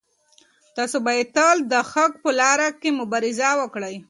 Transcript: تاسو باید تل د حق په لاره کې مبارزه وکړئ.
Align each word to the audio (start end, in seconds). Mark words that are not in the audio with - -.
تاسو 0.77 0.97
باید 1.07 1.27
تل 1.35 1.57
د 1.71 1.73
حق 1.91 2.13
په 2.23 2.29
لاره 2.39 2.67
کې 2.81 2.89
مبارزه 2.99 3.49
وکړئ. 3.61 3.95